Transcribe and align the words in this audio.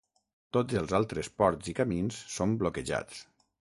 Tots 0.55 0.77
els 0.79 0.95
altres 0.99 1.29
ports 1.41 1.71
i 1.73 1.75
camins 1.81 2.19
són 2.37 2.57
bloquejats. 2.63 3.21